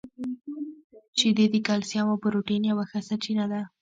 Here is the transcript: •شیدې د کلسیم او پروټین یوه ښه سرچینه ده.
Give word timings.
•شیدې 1.19 1.45
د 1.51 1.55
کلسیم 1.67 2.05
او 2.11 2.17
پروټین 2.23 2.61
یوه 2.71 2.85
ښه 2.89 2.99
سرچینه 3.07 3.45
ده. 3.51 3.61